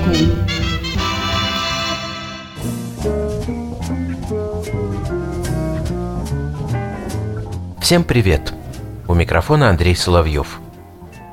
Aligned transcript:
Сбоку. 0.00 0.50
Всем 7.80 8.04
привет! 8.04 8.52
У 9.08 9.14
микрофона 9.14 9.68
Андрей 9.68 9.96
Соловьев. 9.96 10.60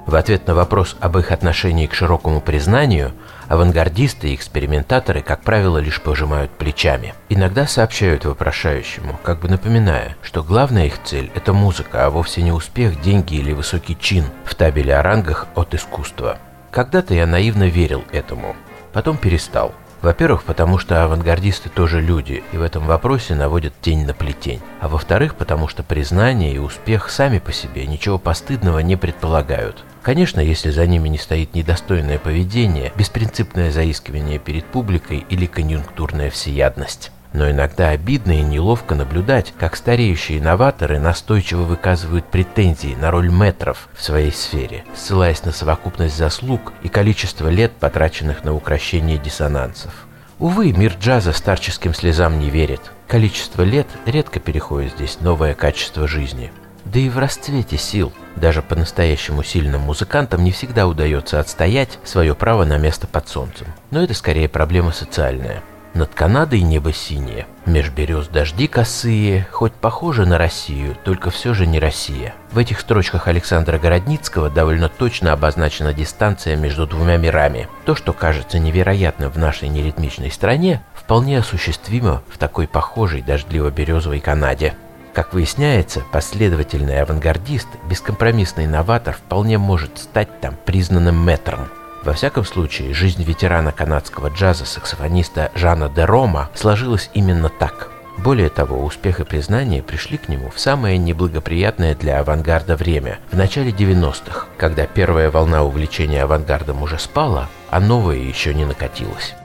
В 0.08 0.16
ответ 0.16 0.48
на 0.48 0.56
вопрос 0.56 0.96
об 1.02 1.18
их 1.18 1.32
отношении 1.32 1.86
к 1.86 1.94
широкому 1.94 2.40
признанию, 2.40 3.12
авангардисты 3.50 4.30
и 4.30 4.36
экспериментаторы, 4.36 5.22
как 5.22 5.42
правило, 5.42 5.78
лишь 5.78 6.02
пожимают 6.02 6.50
плечами. 6.52 7.14
Иногда 7.30 7.68
сообщают 7.68 8.24
вопрошающему, 8.24 9.20
как 9.22 9.42
бы 9.42 9.50
напоминая, 9.50 10.16
что 10.24 10.44
главная 10.44 10.86
их 10.86 11.04
цель– 11.04 11.30
это 11.36 11.52
музыка, 11.52 12.06
а 12.06 12.10
вовсе 12.10 12.42
не 12.42 12.54
успех, 12.54 13.02
деньги 13.02 13.36
или 13.36 13.52
высокий 13.52 13.98
чин 14.00 14.24
в 14.46 14.56
табеле 14.56 14.96
о 14.96 15.04
рангах 15.04 15.48
от 15.56 15.76
искусства. 15.76 16.40
Когда-то 16.78 17.16
я 17.16 17.26
наивно 17.26 17.64
верил 17.64 18.04
этому, 18.12 18.56
потом 18.94 19.18
перестал– 19.18 19.74
во-первых, 20.02 20.44
потому 20.44 20.78
что 20.78 21.04
авангардисты 21.04 21.70
тоже 21.70 22.02
люди, 22.02 22.44
и 22.52 22.58
в 22.58 22.62
этом 22.62 22.86
вопросе 22.86 23.34
наводят 23.34 23.74
тень 23.82 24.06
на 24.06 24.14
плетень. 24.14 24.62
А 24.80 24.88
во-вторых, 24.88 25.36
потому 25.36 25.68
что 25.68 25.82
признание 25.82 26.54
и 26.54 26.60
успех 26.60 27.10
сами 27.10 27.40
по 27.40 27.52
себе 27.52 27.88
ничего 27.88 28.20
постыдного 28.20 28.80
не 28.80 28.96
предполагают. 28.96 29.84
Конечно, 30.04 30.40
если 30.40 30.70
за 30.70 30.86
ними 30.86 31.10
не 31.10 31.18
стоит 31.18 31.56
недостойное 31.56 32.20
поведение, 32.20 32.94
беспринципное 32.96 33.72
заискивание 33.72 34.38
перед 34.38 34.66
публикой 34.66 35.26
или 35.30 35.48
конъюнктурная 35.48 36.30
всеядность. 36.30 37.12
Но 37.34 37.50
иногда 37.50 37.90
обидно 37.90 38.32
и 38.32 38.42
неловко 38.42 38.96
наблюдать, 38.96 39.54
как 39.60 39.76
стареющие 39.76 40.40
инноваторы 40.40 41.00
настойчиво 41.00 41.64
выказывают 41.64 42.26
претензии 42.26 42.96
на 43.00 43.12
роль 43.12 43.30
метров 43.30 43.90
в 43.94 44.04
своей 44.04 44.32
сфере, 44.32 44.86
ссылаясь 44.96 45.44
на 45.44 45.52
совокупность 45.52 46.18
заслуг 46.18 46.74
и 46.84 46.90
количество 46.90 47.50
лет, 47.50 47.74
потраченных 47.74 48.44
на 48.44 48.54
укрощение 48.54 49.18
диссонансов. 49.18 50.08
Увы, 50.40 50.72
мир 50.72 50.96
джаза 51.00 51.34
старческим 51.34 51.94
слезам 51.94 52.40
не 52.40 52.50
верит. 52.50 52.82
Количество 53.08 53.64
лет 53.64 53.88
редко 54.06 54.40
переходит 54.40 54.94
здесь 54.94 55.20
новое 55.20 55.56
качество 55.56 56.08
жизни. 56.08 56.52
Да 56.86 57.00
и 57.00 57.10
в 57.10 57.18
расцвете 57.18 57.78
сил. 57.78 58.14
Даже 58.36 58.62
по-настоящему 58.62 59.44
сильным 59.44 59.82
музыкантам 59.82 60.44
не 60.44 60.52
всегда 60.52 60.88
удается 60.88 61.40
отстоять 61.40 61.98
свое 62.04 62.36
право 62.36 62.66
на 62.66 62.78
место 62.78 63.08
под 63.08 63.28
солнцем. 63.28 63.68
Но 63.90 64.04
это 64.04 64.14
скорее 64.14 64.48
проблема 64.48 64.92
социальная. 64.92 65.64
Над 65.94 66.14
Канадой 66.14 66.62
небо 66.62 66.94
синее, 66.94 67.48
меж 67.66 67.90
берез 67.90 68.28
дожди 68.28 68.68
косые, 68.68 69.48
хоть 69.52 69.74
похоже 69.74 70.26
на 70.26 70.38
Россию, 70.38 70.96
только 71.04 71.32
все 71.32 71.54
же 71.54 71.66
не 71.66 71.80
Россия. 71.80 72.36
В 72.52 72.60
этих 72.60 72.80
строчках 72.80 73.28
Александра 73.28 73.80
Городницкого 73.80 74.50
довольно 74.50 74.90
точно 74.90 75.34
обозначена 75.34 75.94
дистанция 75.94 76.56
между 76.56 76.86
двумя 76.86 77.18
мирами. 77.18 77.68
То, 77.86 77.96
что 77.96 78.14
кажется 78.14 78.60
невероятным 78.60 79.32
в 79.32 79.38
нашей 79.38 79.70
неритмичной 79.70 80.30
стране, 80.30 80.84
вполне 80.94 81.40
осуществимо 81.40 82.22
в 82.28 82.38
такой 82.38 82.68
похожей 82.68 83.22
дождливо-березовой 83.22 84.20
Канаде. 84.20 84.76
Как 85.14 85.34
выясняется, 85.34 86.04
последовательный 86.12 87.02
авангардист, 87.02 87.68
бескомпромиссный 87.90 88.68
новатор 88.68 89.16
вполне 89.16 89.58
может 89.58 89.98
стать 89.98 90.42
там 90.42 90.54
признанным 90.64 91.26
метром. 91.26 91.70
Во 92.08 92.14
всяком 92.14 92.46
случае, 92.46 92.94
жизнь 92.94 93.22
ветерана 93.22 93.74
канадского 93.74 94.30
джаза, 94.30 94.64
саксофониста 94.64 95.52
Жана 95.56 95.90
де 95.90 96.06
Рома 96.06 96.50
сложилась 96.56 97.10
именно 97.14 97.50
так. 97.50 97.92
Более 98.18 98.48
того, 98.48 98.82
успех 98.86 99.20
и 99.20 99.26
признание 99.26 99.84
пришли 99.84 100.18
к 100.18 100.30
нему 100.30 100.50
в 100.50 100.58
самое 100.58 100.98
неблагоприятное 100.98 101.96
для 101.96 102.22
авангарда 102.22 102.78
время, 102.78 103.20
в 103.30 103.36
начале 103.36 103.72
90-х, 103.72 104.46
когда 104.58 104.86
первая 104.86 105.30
волна 105.30 105.64
увлечения 105.64 106.24
авангардом 106.24 106.82
уже 106.82 106.98
спала, 106.98 107.50
а 107.70 107.82
новая 107.82 108.16
еще 108.16 108.54
не 108.54 108.64
накатилась. 108.64 109.36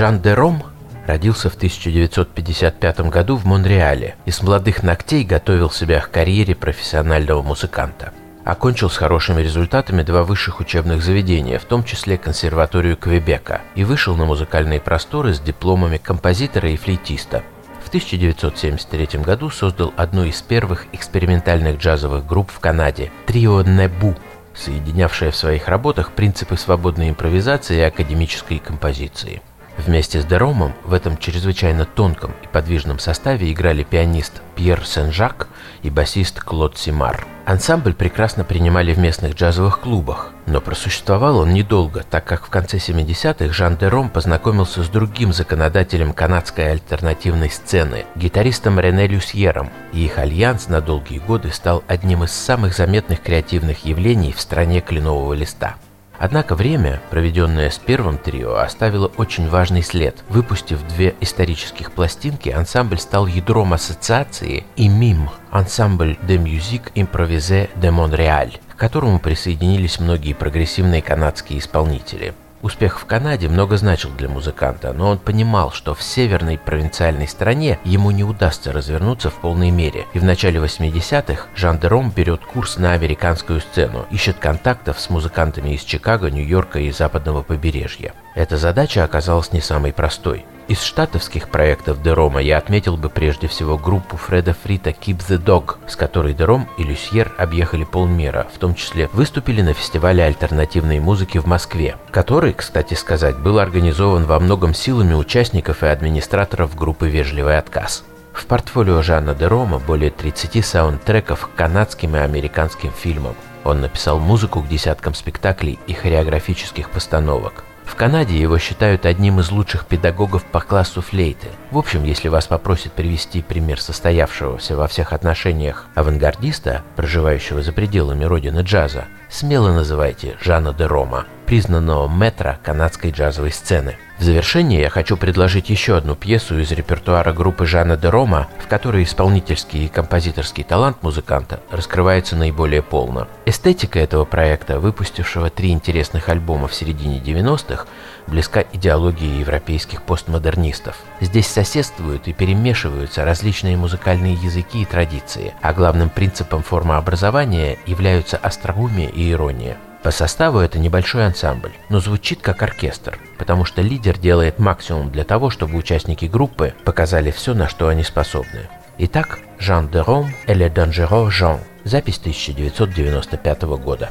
Жан 0.00 0.20
де 0.20 0.32
Ром 0.34 0.62
родился 1.06 1.50
в 1.50 1.56
1955 1.56 3.00
году 3.10 3.36
в 3.36 3.44
Монреале 3.44 4.14
и 4.24 4.30
с 4.30 4.42
молодых 4.42 4.82
ногтей 4.82 5.24
готовил 5.24 5.70
себя 5.70 6.00
к 6.00 6.10
карьере 6.10 6.54
профессионального 6.54 7.42
музыканта. 7.42 8.14
Окончил 8.42 8.88
с 8.88 8.96
хорошими 8.96 9.42
результатами 9.42 10.02
два 10.02 10.22
высших 10.22 10.60
учебных 10.60 11.02
заведения, 11.02 11.58
в 11.58 11.66
том 11.66 11.84
числе 11.84 12.16
консерваторию 12.16 12.96
Квебека, 12.96 13.60
и 13.74 13.84
вышел 13.84 14.16
на 14.16 14.24
музыкальные 14.24 14.80
просторы 14.80 15.34
с 15.34 15.38
дипломами 15.38 15.98
композитора 15.98 16.70
и 16.70 16.78
флейтиста. 16.78 17.42
В 17.84 17.88
1973 17.88 19.20
году 19.20 19.50
создал 19.50 19.92
одну 19.98 20.24
из 20.24 20.40
первых 20.40 20.86
экспериментальных 20.94 21.76
джазовых 21.76 22.24
групп 22.26 22.50
в 22.50 22.58
Канаде– 22.58 23.12
трио 23.26 23.60
«Небу», 23.60 24.16
соединявшее 24.54 25.30
в 25.30 25.36
своих 25.36 25.68
работах 25.68 26.12
принципы 26.12 26.56
свободной 26.56 27.10
импровизации 27.10 27.76
и 27.76 27.82
академической 27.82 28.60
композиции– 28.60 29.42
Вместе 29.78 30.20
с 30.20 30.24
Деромом 30.24 30.74
в 30.84 30.92
этом 30.92 31.16
чрезвычайно 31.16 31.84
тонком 31.86 32.32
и 32.42 32.46
подвижном 32.46 32.98
составе 32.98 33.50
играли 33.50 33.82
пианист 33.82 34.42
Пьер 34.54 34.84
Сен-Жак 34.84 35.48
и 35.82 35.90
басист 35.90 36.40
Клод 36.40 36.76
Симар. 36.76 37.26
Ансамбль 37.46 37.94
прекрасно 37.94 38.44
принимали 38.44 38.92
в 38.92 38.98
местных 38.98 39.34
джазовых 39.34 39.80
клубах, 39.80 40.32
но 40.46 40.60
просуществовал 40.60 41.38
он 41.38 41.52
недолго, 41.52 42.04
так 42.08 42.24
как 42.24 42.46
в 42.46 42.50
конце 42.50 42.76
70-х 42.76 43.52
Жан 43.52 43.76
Дером 43.76 44.10
познакомился 44.10 44.84
с 44.84 44.88
другим 44.88 45.32
законодателем 45.32 46.12
канадской 46.12 46.70
альтернативной 46.72 47.50
сцены, 47.50 48.04
гитаристом 48.14 48.78
Рене 48.78 49.06
Люсьером, 49.06 49.70
и 49.92 50.04
их 50.04 50.18
альянс 50.18 50.68
на 50.68 50.80
долгие 50.80 51.18
годы 51.18 51.50
стал 51.50 51.82
одним 51.88 52.24
из 52.24 52.32
самых 52.32 52.76
заметных 52.76 53.22
креативных 53.22 53.84
явлений 53.84 54.32
в 54.32 54.40
стране 54.40 54.80
кленового 54.80 55.32
листа. 55.32 55.76
Однако 56.20 56.54
время, 56.54 57.00
проведенное 57.08 57.70
с 57.70 57.78
первым 57.78 58.18
трио, 58.18 58.56
оставило 58.56 59.06
очень 59.16 59.48
важный 59.48 59.82
след. 59.82 60.22
Выпустив 60.28 60.86
две 60.86 61.14
исторических 61.22 61.92
пластинки, 61.92 62.50
ансамбль 62.50 62.98
стал 62.98 63.26
ядром 63.26 63.72
ассоциации 63.72 64.64
и 64.76 64.86
МИМ– 64.86 65.30
ансамбль 65.50 66.18
de 66.20 66.36
musique 66.36 66.92
improvisée 66.94 67.70
de 67.74 67.90
Montréal, 67.90 68.50
к 68.68 68.76
которому 68.76 69.18
присоединились 69.18 69.98
многие 69.98 70.34
прогрессивные 70.34 71.00
канадские 71.00 71.58
исполнители. 71.58 72.34
Успех 72.62 73.00
в 73.00 73.06
Канаде 73.06 73.48
много 73.48 73.78
значил 73.78 74.10
для 74.10 74.28
музыканта, 74.28 74.92
но 74.92 75.10
он 75.10 75.18
понимал, 75.18 75.72
что 75.72 75.94
в 75.94 76.02
северной 76.02 76.58
провинциальной 76.58 77.26
стране 77.26 77.78
ему 77.84 78.10
не 78.10 78.22
удастся 78.22 78.70
развернуться 78.70 79.30
в 79.30 79.34
полной 79.34 79.70
мере. 79.70 80.06
И 80.12 80.18
в 80.18 80.24
начале 80.24 80.60
80-х 80.60 81.46
Жан 81.56 81.78
Дером 81.78 82.10
берет 82.10 82.44
курс 82.44 82.76
на 82.76 82.92
американскую 82.92 83.60
сцену, 83.60 84.04
ищет 84.10 84.36
контактов 84.38 85.00
с 85.00 85.08
музыкантами 85.08 85.70
из 85.70 85.82
Чикаго, 85.82 86.30
Нью-Йорка 86.30 86.80
и 86.80 86.90
западного 86.90 87.42
побережья. 87.42 88.12
Эта 88.34 88.58
задача 88.58 89.04
оказалась 89.04 89.52
не 89.52 89.60
самой 89.62 89.94
простой. 89.94 90.44
Из 90.70 90.82
штатовских 90.82 91.48
проектов 91.48 92.00
Дерома 92.00 92.40
я 92.40 92.56
отметил 92.56 92.96
бы 92.96 93.10
прежде 93.10 93.48
всего 93.48 93.76
группу 93.76 94.16
Фреда 94.16 94.54
Фрита 94.54 94.90
Keep 94.90 95.18
the 95.28 95.44
Dog, 95.44 95.78
с 95.88 95.96
которой 95.96 96.32
Дером 96.32 96.68
и 96.78 96.84
Люсьер 96.84 97.32
объехали 97.38 97.82
полмира, 97.82 98.46
в 98.54 98.58
том 98.60 98.76
числе 98.76 99.08
выступили 99.12 99.62
на 99.62 99.74
фестивале 99.74 100.22
альтернативной 100.22 101.00
музыки 101.00 101.38
в 101.38 101.46
Москве, 101.46 101.96
который, 102.12 102.52
кстати 102.52 102.94
сказать, 102.94 103.36
был 103.36 103.58
организован 103.58 104.26
во 104.26 104.38
многом 104.38 104.72
силами 104.72 105.12
участников 105.14 105.82
и 105.82 105.86
администраторов 105.86 106.76
группы 106.76 107.08
«Вежливый 107.08 107.58
отказ». 107.58 108.04
В 108.32 108.46
портфолио 108.46 109.02
Жанна 109.02 109.34
Дерома 109.34 109.80
более 109.80 110.12
30 110.12 110.64
саундтреков 110.64 111.48
к 111.48 111.56
канадским 111.56 112.14
и 112.14 112.20
американским 112.20 112.92
фильмам. 112.92 113.34
Он 113.64 113.80
написал 113.80 114.20
музыку 114.20 114.62
к 114.62 114.68
десяткам 114.68 115.14
спектаклей 115.14 115.80
и 115.88 115.94
хореографических 115.94 116.90
постановок. 116.90 117.64
В 117.90 117.96
Канаде 117.96 118.38
его 118.38 118.56
считают 118.56 119.04
одним 119.04 119.40
из 119.40 119.50
лучших 119.50 119.84
педагогов 119.84 120.44
по 120.44 120.60
классу 120.60 121.02
флейты. 121.02 121.48
В 121.72 121.76
общем, 121.76 122.04
если 122.04 122.28
вас 122.28 122.46
попросят 122.46 122.92
привести 122.92 123.42
пример 123.42 123.80
состоявшегося 123.80 124.76
во 124.76 124.86
всех 124.86 125.12
отношениях 125.12 125.86
авангардиста, 125.96 126.82
проживающего 126.94 127.62
за 127.62 127.72
пределами 127.72 128.24
родины 128.24 128.60
джаза, 128.60 129.06
смело 129.28 129.72
называйте 129.72 130.36
Жана 130.40 130.72
де 130.72 130.86
Рома, 130.86 131.26
признанного 131.46 132.08
метра 132.08 132.60
канадской 132.62 133.10
джазовой 133.10 133.50
сцены. 133.50 133.96
В 134.20 134.22
завершение 134.22 134.82
я 134.82 134.90
хочу 134.90 135.16
предложить 135.16 135.70
еще 135.70 135.96
одну 135.96 136.14
пьесу 136.14 136.58
из 136.58 136.70
репертуара 136.72 137.32
группы 137.32 137.64
Жана 137.64 137.96
де 137.96 138.10
Рома, 138.10 138.48
в 138.58 138.66
которой 138.66 139.04
исполнительский 139.04 139.86
и 139.86 139.88
композиторский 139.88 140.62
талант 140.62 141.02
музыканта 141.02 141.60
раскрывается 141.70 142.36
наиболее 142.36 142.82
полно. 142.82 143.28
Эстетика 143.46 143.98
этого 143.98 144.26
проекта, 144.26 144.78
выпустившего 144.78 145.48
три 145.48 145.70
интересных 145.70 146.28
альбома 146.28 146.68
в 146.68 146.74
середине 146.74 147.18
90-х, 147.18 147.86
близка 148.26 148.62
идеологии 148.74 149.40
европейских 149.40 150.02
постмодернистов. 150.02 150.98
Здесь 151.22 151.46
соседствуют 151.46 152.28
и 152.28 152.34
перемешиваются 152.34 153.24
различные 153.24 153.78
музыкальные 153.78 154.34
языки 154.34 154.82
и 154.82 154.84
традиции, 154.84 155.54
а 155.62 155.72
главным 155.72 156.10
принципом 156.10 156.62
формообразования 156.62 157.78
являются 157.86 158.36
остроумие 158.36 159.08
и 159.08 159.32
ирония. 159.32 159.78
По 160.02 160.10
составу 160.10 160.58
это 160.58 160.78
небольшой 160.78 161.26
ансамбль, 161.26 161.72
но 161.90 162.00
звучит 162.00 162.40
как 162.40 162.62
оркестр, 162.62 163.18
потому 163.38 163.66
что 163.66 163.82
лидер 163.82 164.18
делает 164.18 164.58
максимум 164.58 165.10
для 165.10 165.24
того, 165.24 165.50
чтобы 165.50 165.76
участники 165.76 166.24
группы 166.24 166.72
показали 166.84 167.30
все, 167.30 167.52
на 167.52 167.68
что 167.68 167.88
они 167.88 168.02
способны. 168.02 168.68
Итак, 168.96 169.40
Жан 169.58 169.88
де 169.88 170.00
Ром 170.00 170.32
le 170.46 170.72
Dangereux 170.72 171.28
Jean. 171.28 171.60
Запись 171.84 172.18
1995 172.18 173.62
года. 173.62 174.10